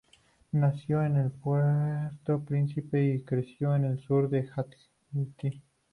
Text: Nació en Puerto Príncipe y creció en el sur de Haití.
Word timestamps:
Nació 0.53 1.03
en 1.03 1.29
Puerto 1.29 2.43
Príncipe 2.43 3.03
y 3.05 3.21
creció 3.21 3.75
en 3.75 3.85
el 3.85 3.99
sur 4.03 4.31
de 4.31 4.49
Haití. 4.55 5.61